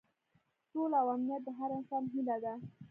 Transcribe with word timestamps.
سوله 0.69 0.97
او 1.01 1.07
امنیت 1.15 1.41
د 1.45 1.49
هر 1.57 1.69
انسان 1.77 2.03
هیله 2.13 2.37
ده. 2.43 2.53